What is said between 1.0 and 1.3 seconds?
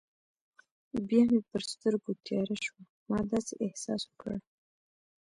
بیا